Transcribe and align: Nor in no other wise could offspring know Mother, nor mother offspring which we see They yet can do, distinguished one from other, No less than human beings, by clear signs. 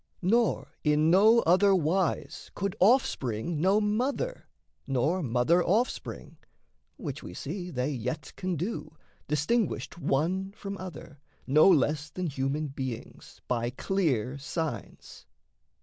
Nor 0.23 0.71
in 0.83 1.11
no 1.11 1.41
other 1.41 1.75
wise 1.75 2.49
could 2.55 2.75
offspring 2.79 3.61
know 3.61 3.79
Mother, 3.79 4.47
nor 4.87 5.21
mother 5.21 5.63
offspring 5.63 6.37
which 6.97 7.21
we 7.21 7.35
see 7.35 7.69
They 7.69 7.91
yet 7.91 8.33
can 8.35 8.55
do, 8.55 8.95
distinguished 9.27 9.99
one 9.99 10.53
from 10.53 10.75
other, 10.79 11.19
No 11.45 11.69
less 11.69 12.09
than 12.09 12.25
human 12.25 12.69
beings, 12.69 13.41
by 13.47 13.69
clear 13.69 14.39
signs. 14.39 15.27